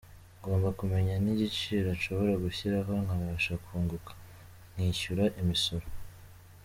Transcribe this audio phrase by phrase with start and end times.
[0.39, 4.11] Ngomba kumenya n’igiciro nshobora gushyiraho nkabasha kunguka,
[4.73, 5.87] nkishyura imisoro,”.